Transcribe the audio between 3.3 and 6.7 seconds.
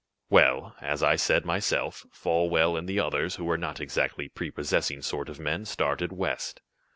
who were not exactly prepossessing sort of men, started west.